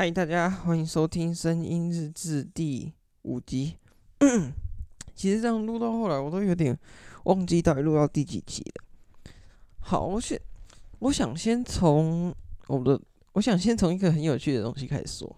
[0.00, 3.76] 嗨大家欢迎收听《声音日志》第五集。
[5.14, 6.74] 其实这样录到后来，我都有点
[7.24, 9.30] 忘记到底录到第几集了。
[9.78, 10.40] 好，我先，
[11.00, 12.34] 我想先从
[12.68, 12.98] 我的，
[13.34, 15.36] 我想先从一个很有趣的东西开始说。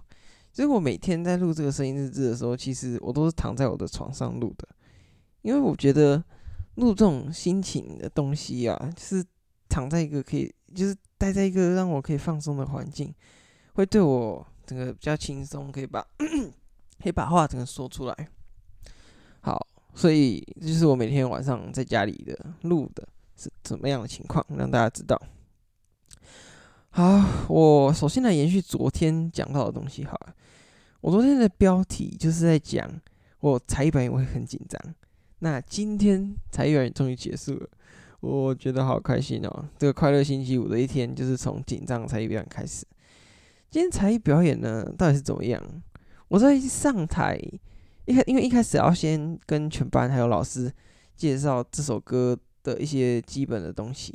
[0.53, 4.69] 就是我每天在录这个声音日志的时候，其实我都是躺在我的床上录的，
[5.41, 6.23] 因为我觉得
[6.77, 9.25] 录这种心情的东西啊，是
[9.69, 13.13] 躺在一个可以，就是待在一个让我可以放松的环境。
[13.75, 16.01] 会对我整个比较轻松，可以把
[17.03, 18.29] 可以把话整个说出来。
[19.41, 25.21] 好，所以这就是我每天晚上在家里的录的是怎么样的情况，让大家知道。
[26.91, 30.05] 好，我首先来延续昨天讲到的东西。
[30.05, 30.35] 好了，
[31.01, 32.89] 我昨天的标题就是在讲
[33.41, 34.81] 我才艺表演会很紧张。
[35.41, 37.69] 那今天才艺表演终于结束了，
[38.21, 39.69] 我觉得好开心哦！
[39.77, 42.87] 这个快乐星期五的一天就是从紧张才艺表演开始。
[43.73, 45.59] 今天才艺表演呢，到底是怎么样？
[46.29, 47.41] 我在上台
[48.05, 50.71] 一开，因为一开始要先跟全班还有老师
[51.17, 54.15] 介绍这首歌的一些基本的东西，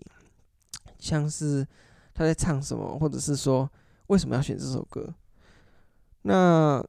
[1.00, 1.66] 像是
[2.14, 3.68] 他在唱什么，或者是说
[4.06, 5.12] 为什么要选这首歌。
[6.22, 6.80] 那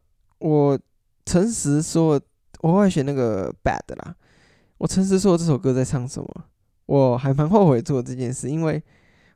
[0.41, 0.79] 我
[1.25, 2.21] 诚实说，
[2.61, 4.15] 我会选那个 Bad 啦。
[4.77, 6.45] 我诚实说这首歌在唱什么，
[6.85, 8.85] 我还蛮后悔做这件事，因为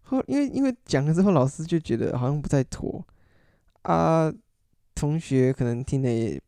[0.02, 3.02] 后因为因为讲了之后，老师就觉得好像不太妥。
[3.82, 4.32] 啊，
[4.94, 6.40] 同学可能听了也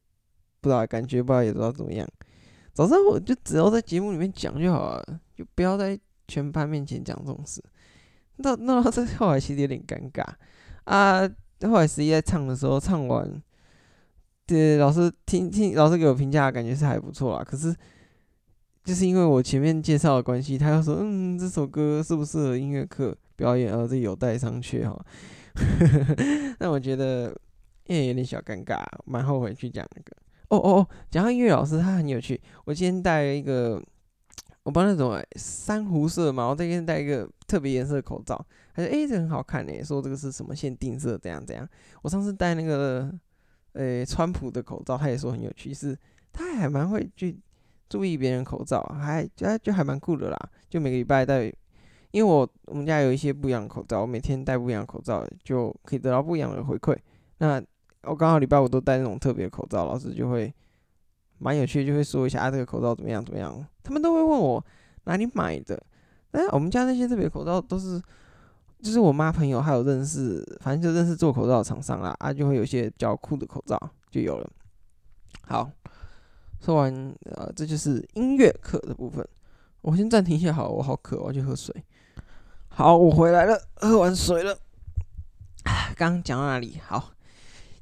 [0.61, 2.09] 不知道，感觉不知道也不知道怎么样。
[2.73, 7.62] 早上我就只要在节目里面讲就好了，就不要在全班面前讲这种事。
[8.37, 10.25] 那那这后来其实有点尴尬
[10.85, 11.29] 啊。
[11.62, 13.43] 后来十一在唱的时候，唱完，
[14.45, 17.45] 对老师听听老师给我评价，感觉是还不错啦。
[17.45, 17.75] 可是
[18.83, 25.07] 就是因为我前面介绍的关系，他又说，嗯，这首歌适不适合音乐课表演，而这有待商榷哈。
[26.58, 27.34] 那我觉得
[27.86, 30.16] 也有点小尴尬，蛮后悔去讲那个。
[30.48, 32.41] 哦哦哦，讲到音乐老师，他很有趣。
[32.64, 33.82] 我今天戴了一个，
[34.62, 38.37] 我帮那种珊瑚色嘛，我今天戴一个特别颜色的口罩。
[38.75, 41.69] 他说：“诶，这很好看诶，说这个是什么限定色，怎样怎样。”
[42.03, 43.12] 我上次戴那个，
[43.72, 45.97] 呃，川普的口罩，他也说很有趣，是
[46.32, 47.38] 他还蛮会去
[47.88, 50.50] 注意别人口罩，还就就还蛮酷的啦。
[50.69, 51.53] 就每个礼拜戴。
[52.14, 56.97] 因为我我们家有一些不一样的口罩，我每天戴不一样的口罩，就可以得到不一样的回馈。
[57.38, 57.60] 那
[58.02, 60.54] 我刚好礼拜五都戴那种特别口罩，老师就会
[61.38, 63.66] 蛮有趣，就会说一下啊，这个口罩怎么样怎么样。
[63.82, 64.64] 他们都会问我
[65.06, 65.82] 哪里买的。
[66.30, 68.00] 哎，我们家那些特别口罩都是，
[68.81, 73.76] 就是我妈朋友还有认识，反正就认识做口罩的厂商啦，啊，就会有些比较酷的口罩
[74.08, 74.48] 就有了。
[75.48, 75.69] 好，
[76.60, 79.26] 说完呃，这就是音乐课的部分。
[79.81, 81.75] 我先暂停一下，好，我好渴，我要去喝水。
[82.77, 84.59] 好，我回来了，喝完水了。
[85.97, 86.81] 刚刚讲到哪里？
[86.85, 87.12] 好，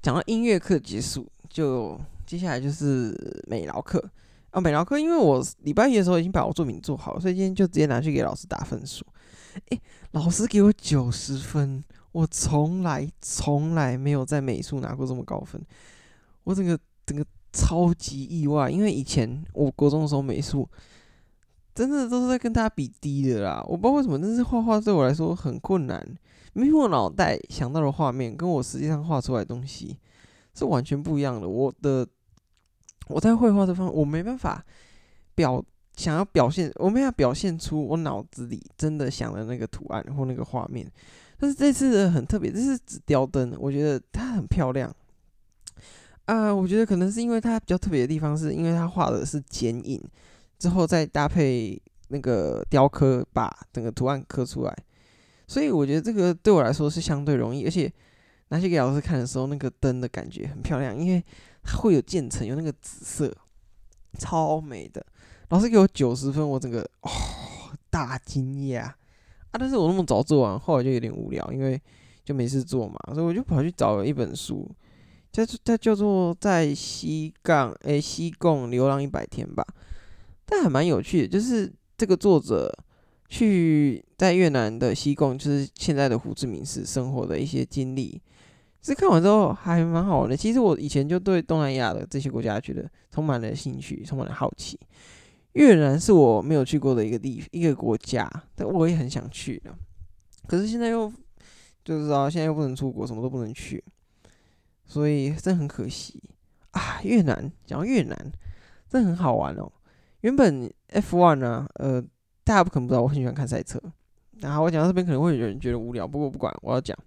[0.03, 4.07] 讲到音乐课结束，就接下来就是美劳课
[4.51, 4.61] 啊。
[4.61, 9.03] 美劳课，因为我礼拜一的时候已经把我作品做好了，所以今天就直接拿去给老师打分数。
[9.71, 9.81] 诶，
[10.11, 11.83] 老师给我九十分，
[12.13, 15.59] 我从来从来没有在美术拿过这么高分，
[16.45, 20.69] 我整个整个超级意外，因为以前我国中的时候美术。
[21.75, 26.07] 真的都是在跟大家比低的啦，我不知道为什么，但是画画对我来说很困难。
[26.55, 29.99] 明明我脑袋想到的画面，跟我实际上画出来的东西
[30.55, 31.49] 是完全不一样的。
[31.49, 32.07] 我的
[33.09, 34.63] 我在绘画这方，我没办法
[35.35, 35.65] 表
[35.97, 40.87] 想要表现，我没办法表现出我脑子里真的想的那个图案或那个画面。
[41.39, 44.95] 但是这次的很特别，这是纸雕灯，我觉得它很漂亮。
[46.27, 50.01] 啊、我觉得可能是因为它比较特别的地方，是因为它画的是剪影。
[50.63, 54.73] 之后再搭配那个雕刻，把整个图案刻出来，
[55.49, 57.93] 所以我觉得这个对我来说是相对容易，而且
[58.51, 61.21] 拿去给老师看的时候，那个灯的感觉很漂亮，因为
[61.65, 63.37] 它会有渐层，有那个紫色，
[64.21, 65.05] 超美的。
[65.49, 67.11] 老师给我九十分，我整个哦
[67.91, 68.95] 大惊讶啊！
[69.51, 71.81] 但是我那么早做完，后来就有点无聊，因为
[72.25, 74.71] 就没事做嘛，所以我就跑去找了一本书，
[75.33, 79.67] 叫它叫做在西贡诶西贡流浪一百天吧。
[80.47, 82.73] 但还蛮有趣的，就是这个作者
[83.29, 88.21] 去在越南的西贡，就是现在的胡志明市生活的一些经历。
[88.81, 90.37] 其实看完之后还蛮好玩的。
[90.37, 94.79] 其实我以前就对东南亚的这些国家觉得充满了兴趣，充满了好奇。
[95.53, 99.73] 越南是我没有去过的一个地一个国家，但我也很想去的。
[100.49, 101.13] 可是现在又
[101.85, 103.83] 就是啊，现在又不能出国，什么都不能去，
[104.85, 106.21] 所以真很可惜
[106.73, 107.01] 啊。
[107.05, 108.33] 越南讲越南，
[108.89, 109.71] 真很好玩哦。
[110.23, 112.03] 原本 F1 呢，呃，
[112.43, 113.81] 大家不可能不知道，我很喜欢看赛车。
[114.41, 116.99] 然后我讲到这边可能会有人觉得无聊，不过不管，我要讲。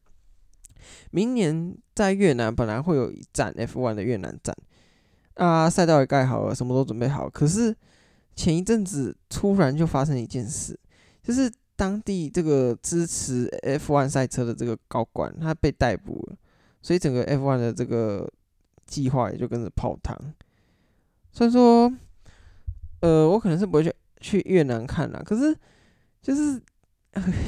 [1.11, 4.55] 明年在越南本来会有一站 F1 的越南站
[5.33, 7.29] 啊，赛道也盖好了，什么都准备好。
[7.29, 7.75] 可是
[8.35, 10.79] 前一阵子突然就发生一件事，
[11.23, 16.37] 就是当地这个支持 F1 赛车的这个高管他被逮捕了，
[16.81, 18.31] 所以整个 F1 的这个
[18.85, 20.15] 计划也就跟着泡汤。
[21.31, 21.91] 所以说，
[23.05, 25.55] 呃，我可能是不会去去越南看了，可是
[26.21, 26.61] 就是。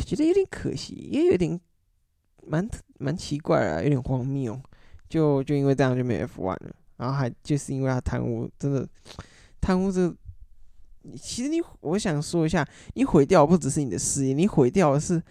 [0.05, 1.59] 觉得有点可惜，也有点
[2.45, 2.65] 蛮
[2.99, 4.57] 蛮奇怪啊，有点荒谬。
[5.09, 8.87] 就就因为这样就没 F1 了，然后还就是因为他贪污，真的
[9.59, 10.09] 贪污这，
[11.21, 15.21] 其实你我想说一下，你毁掉不只是你的事业，你毁掉的是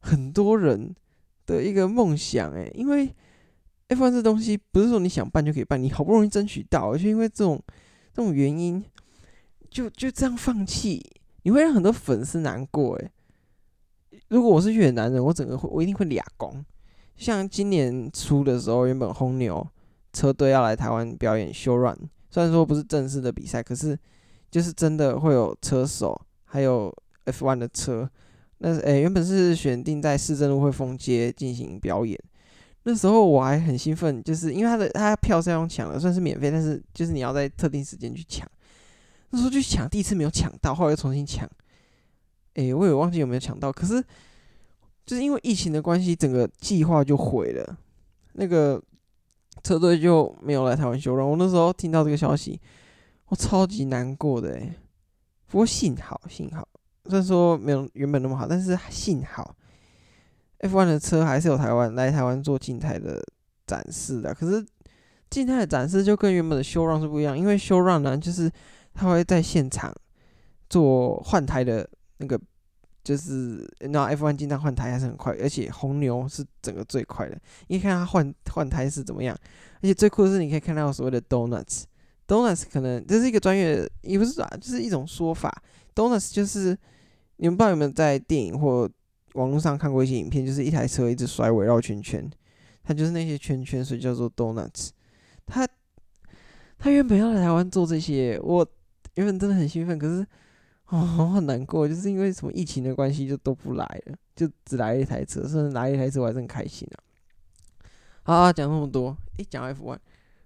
[0.00, 0.94] 很多人
[1.46, 3.10] 的一个梦想诶，因为
[3.88, 7.58] F1 这东西不是说你想办就可以办，你好不容易争取到，就因为这种
[8.12, 8.84] 这种原因，
[9.70, 11.04] 就就这样放弃，
[11.42, 13.10] 你会让很多粉丝难过诶。
[14.28, 16.64] 如果我是越南人，我整个会我一定会俩攻。
[17.16, 19.66] 像今年初的时候，原本红牛
[20.12, 21.96] 车队要来台湾表演 show run，
[22.30, 23.98] 虽然说不是正式的比赛，可是
[24.50, 26.92] 就是真的会有车手，还有
[27.26, 28.10] F1 的车。
[28.58, 32.18] 那诶、欸，原本是选定在市政路汇丰街进行表演。
[32.82, 38.48] 那时候我还很兴奋，就是因为他的他票是要用抢的，算是免费，但是就是你要在特定时间去抢。
[39.30, 41.48] 那时候去抢，第一次没有抢到，后来又重新抢。
[42.54, 44.02] 诶、我也忘记有没有抢到，可是
[45.06, 47.78] 就是因为疫情的关系，整个计划就毁了，
[48.32, 48.82] 那个
[49.62, 51.24] 车队就没有来台湾修了。
[51.24, 52.60] 我那时候听到这个消息，
[53.26, 54.74] 我超级难过的诶，
[55.46, 56.66] 不过幸好幸好，
[57.06, 59.54] 虽然说没有原本那么好，但是幸好
[60.58, 63.22] F1 的车还是有台湾来台湾做静态的
[63.66, 64.34] 展示的。
[64.34, 64.66] 可是
[65.30, 68.50] 静态的展示就跟原本的修 run 是不一样，因为修 run 呢，就是
[68.94, 69.94] 他会在现场
[70.68, 71.88] 做换胎的。
[72.22, 72.38] 那个
[73.02, 77.40] 就是那 F1 经常换胎还是很快，而且红牛是整个最快的。
[77.68, 79.34] 你看他换换胎是怎么样，
[79.76, 85.50] 而且最酷的是你可以看到所谓的 donuts，donuts 可能这是一个专业，也不是啊，就是一种说法。
[85.94, 86.76] donuts 就是
[87.36, 88.86] 你们不知道有没有在电影或
[89.32, 92.30] 网络上看过一些影片，就是一台车一直甩尾绕圈圈，
[92.82, 94.90] 它就是那些圈圈，所以叫做 donuts。
[95.46, 95.66] 他
[96.76, 98.66] 他原本要来台湾做这些，我
[99.14, 100.26] 原本真的很兴奋，可是。
[100.92, 106.98] 哦，很难过，就是因为什么疫情的关系，就都不来了，就只来了一台车，甚至来一台车，我还是很开心啊。
[108.24, 109.96] 好啊，讲那么多，诶，讲 F1，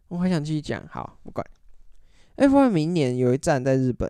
[0.08, 1.42] 我还想继续讲，好，不管。
[2.36, 4.06] F1 明年有一站在日本，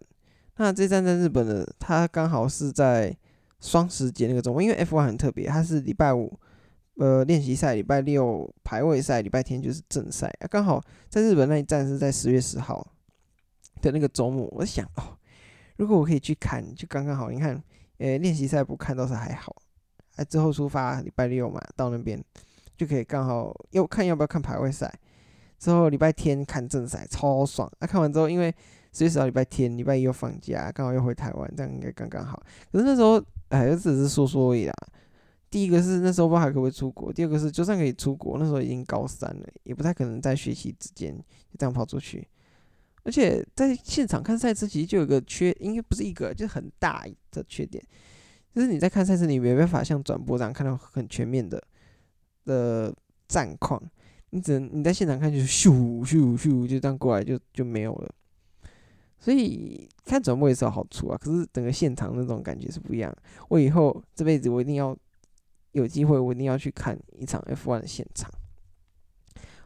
[0.57, 3.17] 那这站在日本的，它刚好是在
[3.61, 6.37] 双十节那个周末，因为 F1 很特别，它是礼拜五
[6.97, 12.85] 呃练习赛，礼拜六排位赛，礼拜天就是正赛啊，刚好在日本那一站是在十月十号
[13.93, 15.17] 的那个周末，我想哦。
[15.77, 17.31] 如果我可以去看，就刚刚好。
[17.31, 17.61] 你看，
[17.99, 19.55] 呃，练习赛不看倒是还好，
[20.17, 22.23] 哎，之后出发礼拜六嘛，到那边
[22.77, 24.93] 就可以刚好要看要不要看排位赛。
[25.59, 27.71] 之后礼拜天看正赛，超爽。
[27.81, 28.55] 那、啊、看完之后，因为
[28.93, 32.41] 随时到礼拜天，礼拜一又放假，刚好又回台湾，这样应该刚刚好。
[32.71, 34.75] 可是那时候，哎，就只是说说而已啦。
[35.51, 42.29] 第一个是那时候不知道还可不可以出国，第二个是就算可以出国，那时候已经高三了，也不太可能在学习之间就这样跑出去。
[43.05, 47.85] 而且在现场看赛车，其实就有个缺，应该不是一个，就是很大的缺点，
[48.55, 51.63] 就是你在看赛车，你没办法像转播这样看到很全面的
[52.47, 52.95] 的
[53.29, 53.79] 战况，
[54.31, 58.15] 你只能你在现场看就是咻咻咻就这样过来就就没有了。
[59.19, 63.15] 所以看转播也是有好处啊，可是整个现场那种感觉是不一样。
[63.51, 64.97] 我以后这辈子我一定要
[65.73, 68.31] 有机会，我一定要去看一场 F1 的现场。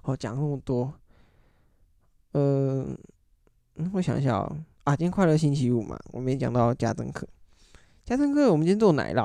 [0.00, 0.92] 好，讲那么多，
[2.32, 2.98] 呃。
[3.80, 7.26] 嗯，我想一下哦，啊，今天快乐星期五嘛，我没讲到家政课。
[8.04, 9.24] 家政课，我们今天做奶酪，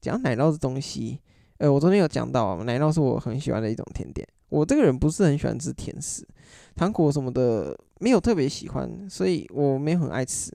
[0.00, 1.20] 讲奶酪这东西。
[1.58, 4.26] 呃，我昨天有讲到啊，奶酪是我很喜欢的一种甜点。
[4.48, 6.26] 我这个人不是很喜欢吃甜食，
[6.74, 10.50] 糖果什么的没有特别喜欢，所以我没有很爱吃。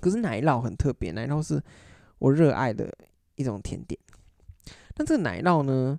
[0.00, 1.62] 可是奶酪很特别，奶酪是
[2.18, 2.92] 我热爱的
[3.36, 3.98] 一种甜点。
[4.96, 5.96] 那这个奶酪呢，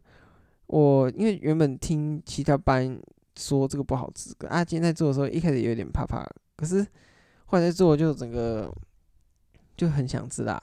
[0.67, 2.99] 我因为原本听其他班
[3.39, 6.27] 说这个不好吃，啊，今天在做的时候一开始有点怕怕。
[6.58, 6.86] 可是
[7.46, 8.69] 后来在做，就整个
[9.77, 10.60] 就很想吃啦。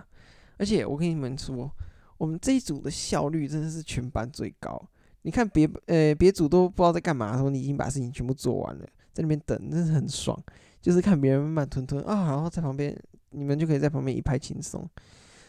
[0.58, 1.70] 而且我跟你们说，
[2.18, 4.80] 我们这一组的效率真的是全班最高。
[5.22, 10.38] 你看别呃别组都不知道在干嘛的时候，你已经把事情全部做完了，在那边等，真是很爽。
[10.80, 12.96] 就是看别人慢慢吞吞啊，然后在旁边
[13.30, 14.88] 你们就可以在旁边一派轻松，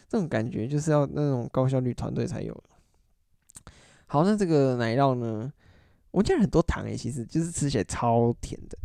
[0.07, 2.63] 这种感觉就是要那种高效率团队才有。
[4.07, 5.51] 好，那这个奶酪呢，
[6.17, 8.77] 我加了很多糖诶，其实就是吃起来超甜的。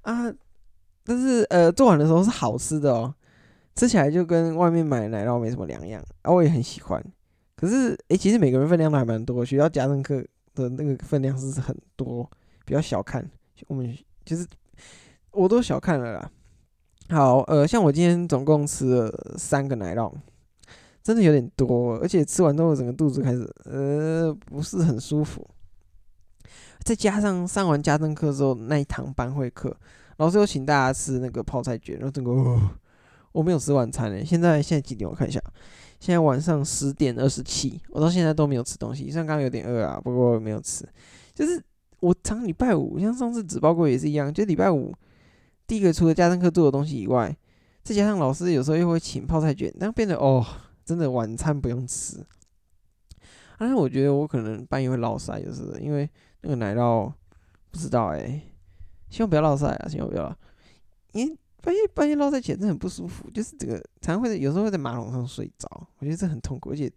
[0.00, 0.32] 啊，
[1.04, 3.14] 但是呃，做完的时候是好吃的哦，
[3.74, 7.04] 吃起来就跟外面买的奶酪没什么两样，啊，我也很喜欢。
[7.54, 10.24] 可是诶、其实每个人分量都还蛮多，学校家政课
[10.54, 12.26] 的那个分量是很多，
[12.64, 13.30] 比较小看。
[13.66, 14.46] 我们就是
[15.32, 16.30] 我都小看了啦。
[17.10, 20.10] 好，呃，像我今天总共吃了三个奶酪，
[21.02, 25.46] 真的有点多，而且吃完之后整个肚子开始呃不是很舒服。
[26.84, 29.76] 再加上上完家政课之后那一堂班会课，
[30.16, 32.32] 老师又请大家吃那个泡菜卷，然后整个、
[33.32, 34.24] 我没有吃晚餐呢。
[34.24, 35.08] 现在现在几点？
[35.08, 35.40] 我看一下，
[36.00, 39.10] 现在晚上十点二十七，我到现在都没有吃东西。
[39.10, 40.88] 虽然刚刚有点饿啊，不过没有吃。
[41.34, 41.62] 就是
[42.00, 44.94] 我常礼拜五，像上次纸包裹也是一样，就礼拜五。
[45.66, 47.36] 第一个，除了家政课做的东西以外，
[47.84, 50.44] 再加上老师有时候又会请泡菜卷，然后变得哦，
[50.84, 52.24] 真的晚餐不用吃。
[53.58, 56.08] 但是我觉得我可能半夜会落赛，就是因为
[56.42, 57.12] 那个奶酪
[57.70, 58.52] 不知道哎、欸，
[59.10, 60.36] 希望不要落赛啊，希望不要。
[61.12, 65.68] 因为半夜半夜落赛起来真的很不舒服，就是这个常常会有时候会在马桶上睡着，
[65.98, 66.88] 我觉得这很痛苦，而且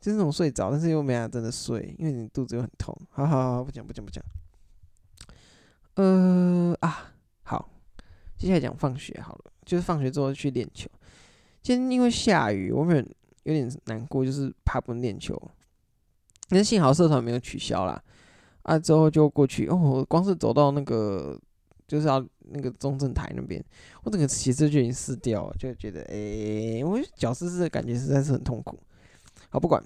[0.00, 2.94] 就是那种睡着，但是又没法真的睡，因为你肚子又很痛。
[3.10, 4.24] 好好好，不讲不讲不讲。
[5.94, 7.10] 呃啊。
[7.46, 7.70] 好
[8.38, 10.88] 接下来讲放学好了，就是放学之后去练球。
[11.62, 13.06] 今天因为下雨，我们
[13.44, 15.40] 有点难过，就是怕不能练球。
[16.48, 18.02] 但是幸好社团没有取消啦。
[18.64, 19.66] 啊，之后就过去。
[19.68, 21.40] 哦，光是走到那个
[21.86, 23.64] 就是要那个中正台那边，
[24.02, 28.78] 我整个鞋子就已经湿掉了，就觉得诶、欸，我脚湿湿的感觉实在是很痛苦。
[29.48, 29.82] 好，不管。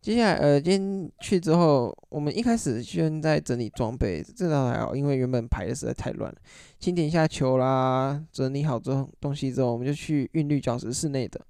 [0.00, 6.38] 接下来，呃，今天去之后，我们一开始先在整理装备，这倒还好，因为原本排的实在太乱了。
[6.78, 11.40] 清点一下球啦，整理好之后东西之后，我们就去韵律教室室内的，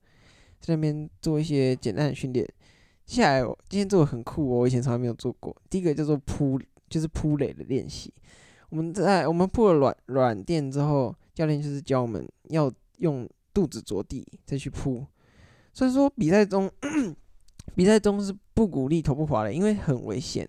[0.60, 2.48] 在那边做一些简单的训练。
[3.06, 5.54] 接下来，今天做的很酷哦，我以前从来没有做过。
[5.68, 8.12] 第一个叫做扑，就是扑垒的练习。
[8.70, 15.04] 我们在我们铺了软软垫之后，教练就是教我们要用肚子着地再去扑。
[15.72, 16.70] 所以说比赛中。
[17.74, 20.46] 比赛中是不鼓励头部滑垒，因为很危险。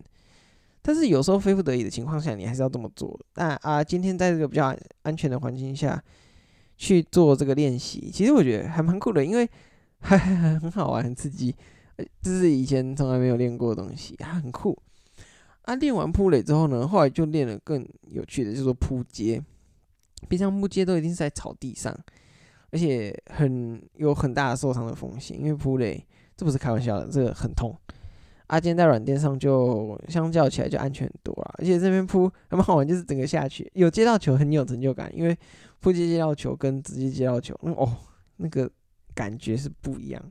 [0.82, 3.18] 但是有时候非不得已的情况下，你还是要这么做。
[3.34, 6.00] 但啊，今天在这个比较安全的环境下
[6.78, 9.50] 去做这个练习，其实我觉得还蛮酷的，因为
[10.02, 10.18] 还
[10.60, 11.56] 很好玩，很刺激。
[12.22, 14.78] 这是以前从来没有练过的东西，还很酷。
[15.64, 19.42] 啊，练完扑垒之后呢，后来就练了更有趣的，就是说扑接。
[20.28, 21.96] 平常扑接都一定是在草地上，
[22.72, 26.06] 而且很有很大的受伤的风险，因为扑垒。
[26.38, 27.74] 这不是开玩笑的，这个很痛。
[28.48, 35.36] 啊，今天在软垫上就相较起来就安全很多了，而且这边扑还蛮好玩，就是整个下去有接到球很有成就感，因为
[35.80, 37.90] 扑接接到球跟直接接到球，那哦
[38.36, 38.70] 那个
[39.14, 40.22] 感觉是不一样。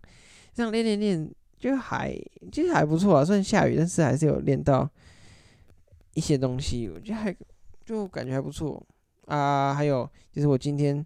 [0.52, 1.30] 这样练练练
[1.64, 2.12] 就还
[2.52, 4.86] 其实还不错啊，虽然下雨，但是还是有练到
[6.12, 7.34] 一些东西，我觉得还
[7.86, 8.86] 就感觉还不错
[9.28, 9.72] 啊。
[9.72, 11.04] 还有就是我今天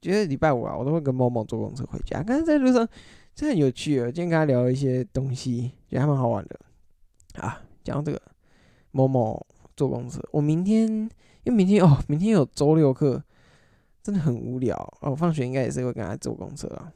[0.00, 2.88] 觉得礼拜五啊，我都会跟某某坐公车回家，刚才在路上。
[3.34, 4.06] 这很有趣啊！
[4.06, 6.58] 今天跟他聊一些东西，觉得还蛮好玩的
[7.40, 7.62] 啊。
[7.84, 8.20] 讲到这个
[8.90, 9.46] 某某
[9.76, 11.10] 坐公车，我明天因
[11.44, 13.22] 为明天哦，明天有周六课，
[14.02, 15.12] 真的很无聊哦。
[15.12, 16.92] 我放学应该也是会跟他坐公车啊。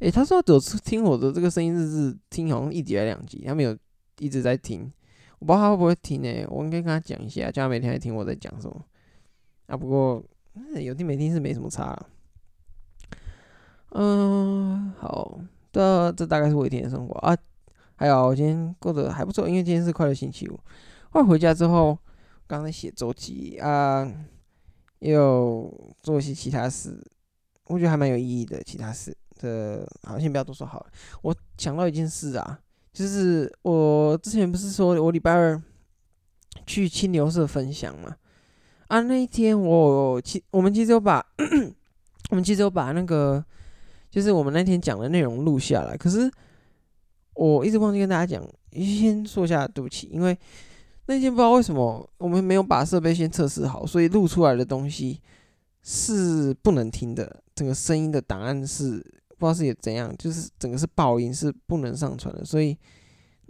[0.00, 3.76] 诶，他说有次听我的这个声音日志，听好像一集还两集，他没有
[4.18, 4.90] 一直在听，
[5.38, 6.46] 我不知道他会不会听呢？
[6.48, 8.84] 我应该跟他讲一下，叫他每天来听我在讲什么
[9.66, 9.76] 啊。
[9.76, 10.22] 不过
[10.80, 11.98] 有听没听是没什么差。
[13.92, 15.40] 嗯，好
[15.72, 17.36] 的，这大概是我一天的生活啊。
[17.96, 20.60] 还有，我今天过得还不错，因为今天是快乐星期五。
[21.10, 21.98] 快回家之后，
[22.46, 24.06] 刚才写周记啊，
[24.98, 27.02] 也有做一些其他事，
[27.64, 28.62] 我觉得还蛮有意义的。
[28.62, 30.86] 其他事的，好，先不要多说好了。
[31.22, 32.60] 我想到一件事啊，
[32.92, 35.60] 就是我之前不是说我礼拜二
[36.66, 38.16] 去清流社分享嘛？
[38.88, 41.24] 啊，那一天我其我们其实有把
[42.30, 43.44] 我们其实有把那个。
[44.10, 46.32] 就是我们那天讲的内容录下来，可是
[47.34, 48.42] 我一直忘记跟大家讲，
[48.72, 50.36] 先说一下对不起，因为
[51.04, 55.20] 那天不知道为什么我们没有把设备先测试好，所以录出来的东西
[55.82, 59.04] 是不能听的，整个声音的档案是
[59.38, 62.76] 不知道是也怎样，就是整个是爆音，是不能上传的，所以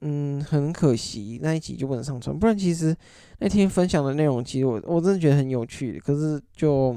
[0.02, 2.96] 嗯，很可惜那一集就不能上传，不然其实
[3.40, 6.96] 那天分享的内容其实我我真的觉得很有趣，可是就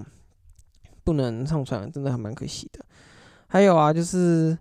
[1.04, 2.86] 不能上传，真的还蛮可惜的。
[3.48, 4.58] 还有啊，就是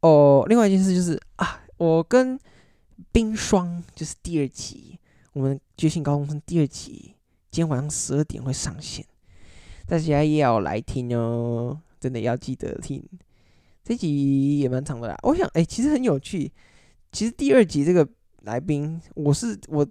[0.00, 2.38] 哦，另外一件事就是啊，我跟
[3.10, 4.98] 冰霜就是第二集，
[5.32, 7.14] 我们觉醒高中生第二集，
[7.50, 9.04] 今天晚上十二点会上线，
[9.86, 13.02] 大家也要来听哦，真的要记得听。
[13.84, 16.52] 这集也蛮长的啦，我想哎、其实很有趣。
[17.10, 18.08] 其实第二集这个
[18.42, 19.86] 来宾，我是我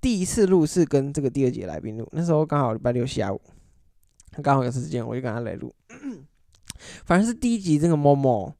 [0.00, 3.40] 第一次录是跟这个第二集来宾录，那时候刚好礼拜六下午，
[4.42, 5.74] 刚好有时间，我就跟他来录。
[7.04, 8.52] 反正是第一集这个某某，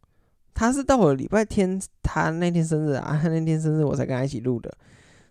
[0.55, 4.77] 他是到了礼拜天，他那天生日啊，他那天生日我才跟他一起录的，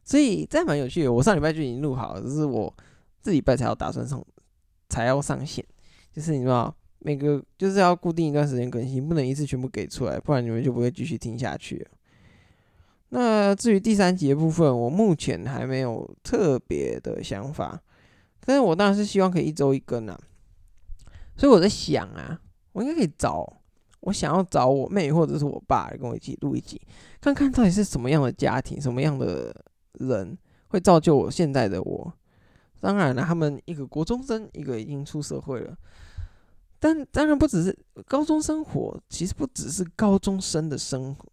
[0.03, 1.11] 所以这蛮有趣的。
[1.11, 2.73] 我上礼拜就已经录好了，只是我
[3.21, 4.23] 这礼拜才要打算上，
[4.87, 5.65] 才要上线。
[6.13, 6.73] 就是你知道，
[7.07, 11.87] 每个就是要固定一段时间更新，不能一次全部给出来，不然你们就不会继续听下去。
[13.11, 17.81] 那至于第三集的部分，我目前还没有特别的想法，
[18.41, 20.19] 但是我当然是希望可以一周一更啊。
[21.37, 22.41] 所以我在想啊，
[22.73, 23.61] 我应该可以找
[24.01, 26.81] 我想要找我妹或者是我爸来跟我一起录一集，
[27.21, 29.55] 看看到底是什么样的家庭，什么样的
[29.93, 30.37] 人
[30.67, 32.13] 会造就我现在的我。
[32.81, 35.73] 当然了，他们一个国中生，一个已经出社会了。
[36.79, 41.25] 但当然不只是高中生活，其实不只是高中生的生活，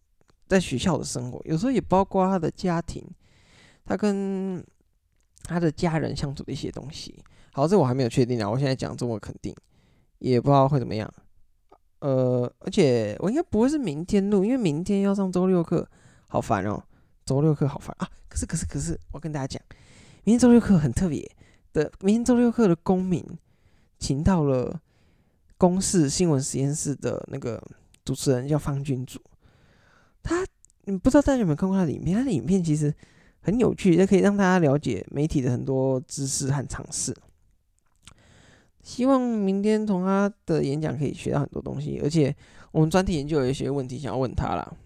[0.48, 3.06] 在学校的生活，有时候也包括他的家庭，
[3.84, 4.64] 他跟
[5.42, 7.22] 他的家人相处的一些东西。
[7.52, 9.54] 好，这我还没有确定啊，我现在讲这么肯定，
[10.18, 11.12] 也不知道会怎么样。
[11.98, 15.86] 呃，而且我应该不会是明天录，因为明天要上周六课，
[16.26, 16.82] 好烦哦，
[17.26, 18.08] 周六课好烦啊。
[18.28, 19.62] 可是可是可是，我跟大家讲，
[20.24, 21.30] 明天周六课很特别
[21.74, 23.22] 的，明天周六课的公民
[23.98, 24.80] 请到了。
[25.64, 27.58] 公视新闻实验室的那个
[28.04, 29.18] 主持人叫方君主，
[30.22, 30.44] 他
[31.02, 32.18] 不知道大家有没有看过他的影片？
[32.18, 32.94] 他的影片其实
[33.40, 37.16] 很有趣，也可以让大家了解媒体的很多知识和常识。
[38.82, 42.36] 希望明天从他的演讲可以学到很多东西，而且
[42.70, 44.76] 我们专题研究有一些问题想要问他啦。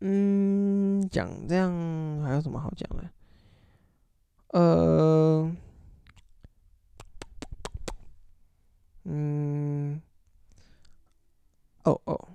[0.00, 1.70] 嗯，讲这样
[2.22, 3.10] 还有什么好讲的？
[4.58, 5.54] 呃。
[9.12, 10.00] 嗯，
[11.82, 12.28] 哦哦，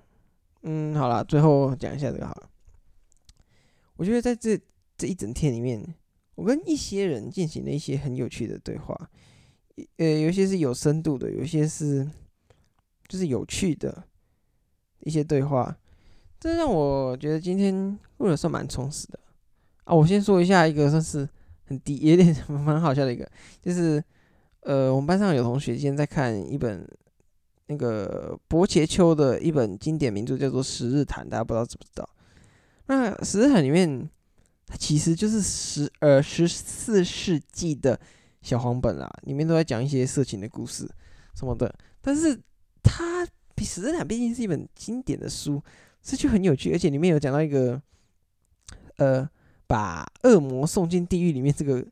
[0.60, 2.50] 嗯，好了，最后讲一下这个好了。
[3.96, 4.60] 我觉得在这
[4.98, 5.82] 这一整天里面，
[6.34, 9.10] 我跟一些人进行了一些很有趣的对话，
[9.96, 12.06] 呃，有些是有深度的，有些是
[13.08, 14.04] 就是有趣的
[14.98, 15.78] 一些对话，
[16.38, 19.18] 这让我觉得今天录的算蛮充实的
[19.84, 19.94] 啊。
[19.94, 21.26] 我先说一下一个算是
[21.64, 23.26] 很低，有点 蛮好笑的一个，
[23.62, 24.04] 就是。
[24.66, 26.84] 呃，我们班上有同学今天在看一本
[27.68, 32.08] 那个柏切丘的一本经典名著，叫做《十日谈》，大家不知道知不知道？
[32.86, 34.10] 那《十日谈》里面，
[34.66, 37.98] 它其实就是十呃十四世纪的
[38.42, 40.84] 小黄本啦，里面都在讲一些色情的故事
[41.36, 41.72] 什么的。
[42.02, 42.36] 但是
[42.82, 43.24] 它
[43.54, 45.62] 比《十日谈》毕竟是一本经典的书，
[46.02, 47.80] 这就很有趣，而且里面有讲到一个
[48.96, 49.30] 呃，
[49.68, 51.86] 把恶魔送进地狱里面这个。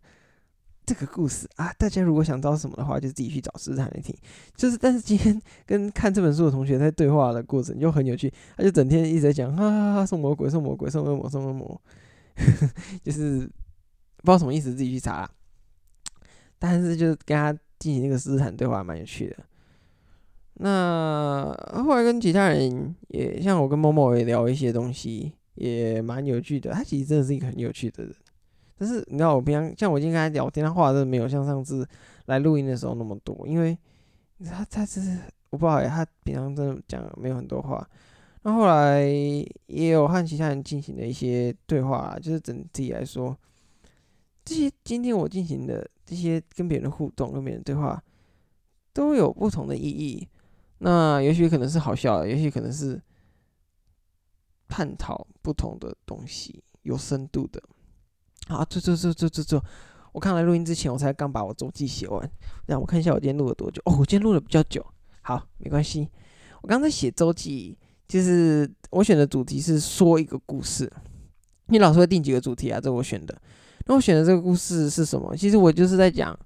[0.87, 4.14] 这个故事啊，大家如果想知道什么的话，就自己去找斯坦来听。
[4.55, 11.81] 就是，但是今天跟看这本书的同学在对话的过程就很有趣，他就整天一直在讲，哈哈哈，送魔鬼，送魔鬼，送恶魔，送恶魔，
[13.03, 13.40] 就是
[14.18, 15.29] 不知道什么意思，自己去查。
[16.59, 19.37] 但是就是跟他进行那个斯坦对话，蛮有趣的。
[20.55, 21.53] 那
[21.85, 26.70] 后来跟其他人也像我跟某某也聊一些东西，也蛮有趣的。
[26.73, 28.14] 他其实真的是一个很有趣的人。
[28.77, 31.87] 但是你知道，我平常像我今天跟他聊天，他话真的没有像上次
[32.27, 33.77] 来录音的时候那么多，因为
[34.45, 35.19] 他他只是
[35.51, 37.89] 我不好意思，他平常真的讲没有很多话。
[38.43, 39.03] 那后来
[39.67, 43.35] 也有和其他人进行了一些对话，就是整体来说，
[44.45, 48.03] 这些今天我进行的这些跟别人的互动、跟别人对话，
[48.93, 50.29] 都有不同的意义。
[50.79, 53.01] 那也许可能是好笑的，也许可能是
[54.69, 57.63] 探讨不同的东西，有深度的。
[58.49, 59.63] 好，这这这这这这，
[60.13, 62.31] 我看来录音之前，我才刚把我周记写完。
[62.67, 63.81] 让我看一下我今天录了多久。
[63.87, 64.85] 哦，我今天录的比较久。
[65.23, 66.09] 好，没关系。
[66.61, 67.77] 我刚才写周记，
[68.07, 70.91] 就是我选的主题是说一个故事。
[71.67, 72.79] 你老师会定几个主题啊？
[72.79, 73.35] 这我选的。
[73.87, 75.35] 那我选的这个故事是什么？
[75.37, 76.39] 其实我就是在讲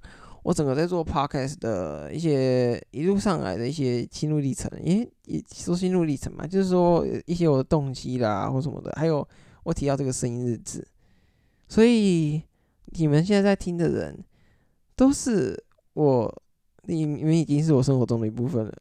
[0.45, 4.71] 我整个在做 podcast 的一些一路上来的一些心路历程。
[4.83, 9.27] 因为也说心路历程嘛，就是说一些我的动机啦或什么的，还有
[9.65, 10.87] 我提到这个声音日志。
[11.69, 12.43] 所以
[12.87, 14.25] 你们现在在听的人，
[14.97, 16.43] 都是我，
[16.85, 18.75] 你你们已经是我生活中的一部分了，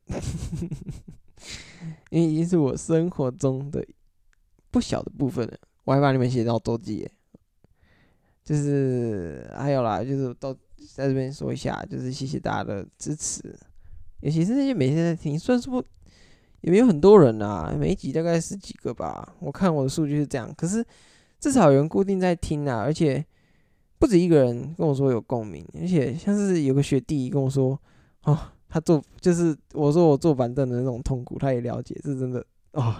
[2.10, 3.86] 因为已经是我生活中的
[4.72, 5.58] 不小的部分了。
[5.84, 7.06] 我还把你们写到周记，
[8.44, 10.54] 就是还有啦，就是都
[10.96, 13.54] 在这边说一下，就是谢谢大家的支持，
[14.22, 15.84] 尤其是那些每天在听，虽然说
[16.62, 20.86] 也没有很多人啊，每一集大概十几个吧，我看我的数据是这样，可是。
[21.40, 23.24] 至少有人固定在听啊，而且
[24.00, 27.80] 不止一个人跟我说有共鸣，而且像是有个学弟跟我说，
[28.24, 28.38] 哦，
[28.70, 32.96] 他坐就是我说我坐板凳的那种痛苦，他也了解，是真的哦。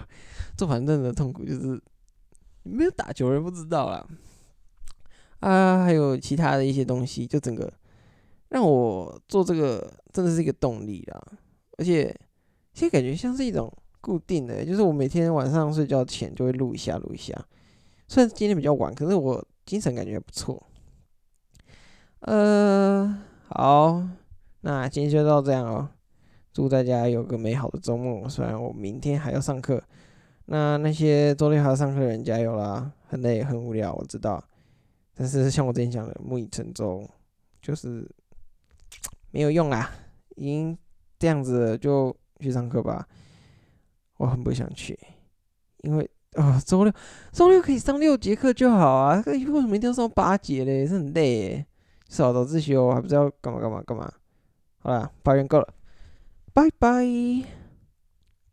[0.56, 1.80] 坐板凳的痛苦就是
[2.64, 4.06] 没有打球人不知道啦。
[5.40, 7.72] 啊，还有其他的一些东西，就整个
[8.48, 11.22] 让我做这个真的是一个动力啦，
[11.76, 12.06] 而且
[12.72, 17.32] 现在感觉像是一种固定的，就是我每天晚上睡觉前就会录一下，录一下。
[18.08, 20.66] 虽然今天比较晚，可是我精神感觉不错。
[22.20, 24.02] 呃，好，
[24.62, 25.90] 那今天就到这样哦。
[26.52, 28.26] 祝大家有个美好的周末。
[28.28, 29.80] 虽然我明天还要上课，
[30.46, 32.90] 那那些周六还要上课的人加油啦！
[33.06, 34.42] 很累很无聊，我知道。
[35.14, 37.06] 但是像我之前讲的，木已成舟，
[37.60, 38.10] 就是
[39.30, 39.92] 没有用啦。
[40.34, 40.76] 已经
[41.18, 43.06] 这样子，就去上课吧。
[44.16, 44.98] 我很不想去，
[45.82, 46.92] 因为啊，周六
[47.32, 50.86] 周六可以上六节课就好啊，为什么一定要上八节嘞？
[50.86, 51.66] 是很累耶，
[52.08, 54.12] 少早自习哦，还不知道干嘛干嘛干嘛。
[54.80, 55.68] 好啦，抱怨够了，
[56.52, 57.57] 拜拜。